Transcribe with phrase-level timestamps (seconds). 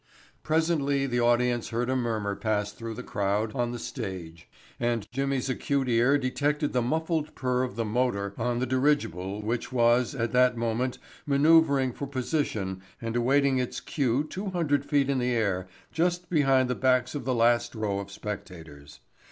[0.41, 5.47] Presently the audience heard a murmur pass through the crowd on the stage and Jimmy's
[5.47, 10.31] acute ear detected the muffled purr of the motor on the dirigible which was, at
[10.31, 15.67] that moment, manoeuvering for position and awaiting its cue two hundred feet in the air
[15.91, 19.01] just behind the backs of the last row of spectators.